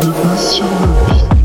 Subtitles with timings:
[0.00, 1.35] De pas sur le beat.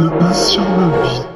[0.00, 1.29] De pas sur le beat.